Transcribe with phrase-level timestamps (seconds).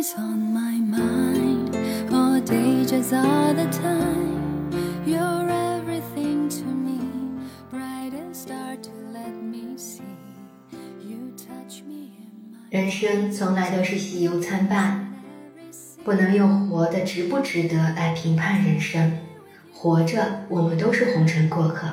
[0.00, 1.76] always on my mind.
[2.10, 4.70] All day just all the time.
[5.04, 6.98] You're everything to me.
[7.70, 10.02] Brightest star to let me see.
[11.06, 15.06] You touch me in my 人生从来都是喜忧参半，
[16.02, 19.12] 不能用活的值不值得来评判人生。
[19.70, 21.86] 活着，我们都是红尘过客，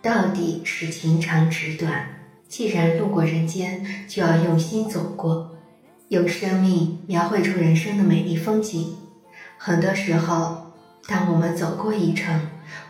[0.00, 2.06] 到底是情长纸短。
[2.48, 5.50] 既然路过人间，就要用心走过，
[6.12, 8.94] 用生命描绘出人生的美丽风景。
[9.56, 10.72] 很多时候，
[11.06, 12.38] 当我们走过一程，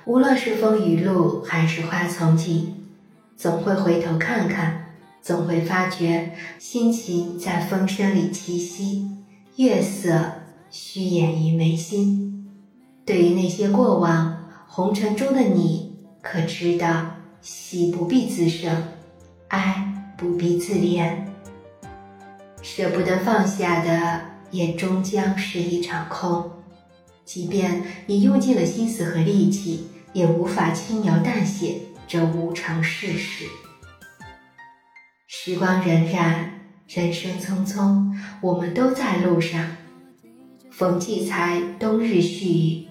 [0.05, 2.75] 无论是风雨路还是花丛景，
[3.37, 4.87] 总会回头看看，
[5.23, 9.09] 总会发觉心情在风声里栖息，
[9.55, 10.33] 月色
[10.69, 12.51] 虚掩于眉心。
[13.07, 17.07] 对于那些过往红尘中的你，可知道
[17.41, 18.83] 喜不必自胜，
[19.47, 21.32] 哀不必自怜。
[22.75, 26.51] 舍不得放下的，也终将是一场空。
[27.23, 31.75] 即便你用尽了心思和力气，也无法轻描淡写
[32.09, 33.45] 这无常世事。
[35.27, 36.47] 时光荏苒，
[36.89, 38.11] 人生匆匆，
[38.41, 39.77] 我们都在路上。
[40.71, 42.87] 冯骥才冬日絮语。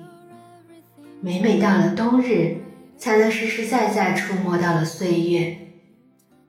[1.22, 2.58] 每每到了冬日，
[3.00, 5.58] 才能实实在在触摸到了岁月。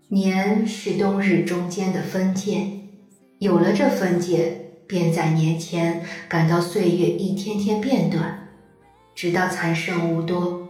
[0.09, 2.82] 年是冬日中间的分界，
[3.43, 8.47] 有了这分界，便在年前感到岁月一天天变短，
[9.17, 10.69] 直到残剩无多。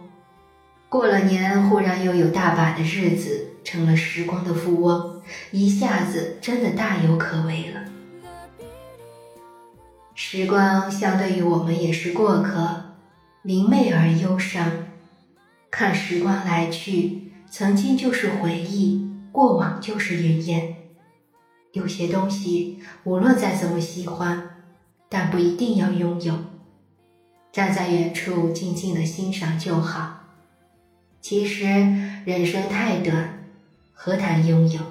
[0.89, 7.81] 过了年，忽然又有大把的日子，成了时光的富翁，一下子真的大有可为了。
[10.15, 12.85] 时光相对于我们也是过客。
[13.43, 14.71] 明媚而忧伤，
[15.69, 20.77] 看时光来去，曾经就是回忆，过往就是云烟。
[21.73, 24.61] 有些东西，无论再怎么喜欢，
[25.09, 26.37] 但不一定要拥有。
[27.51, 30.21] 站在远处，静静的欣赏就好。
[31.19, 31.65] 其实
[32.25, 33.43] 人生太短，
[33.91, 34.81] 何谈拥有？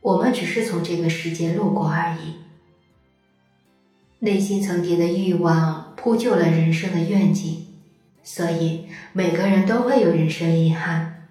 [0.00, 2.34] 我们只是从这个世界路过而已。
[4.18, 7.66] 内心层叠的欲望铺就了人生的愿景，
[8.24, 11.28] 所以每个人都会有人生遗憾，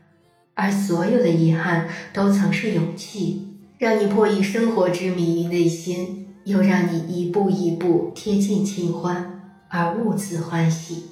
[0.54, 3.51] 而所有的遗憾都曾是勇气，
[3.82, 11.06] 让你破译生活之谜于内心，又让你一步一步贴近清欢而兀自欢喜。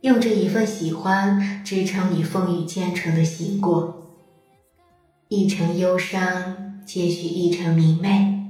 [0.00, 4.08] 用这一份喜欢支撑你风雨兼程的行过，
[5.28, 8.40] 一程忧伤接续一程明媚，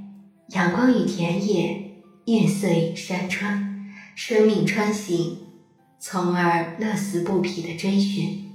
[0.54, 1.82] 阳光与田野。
[2.24, 5.36] 夜色与山川，生命穿行，
[5.98, 8.51] 从而乐此不疲的追寻。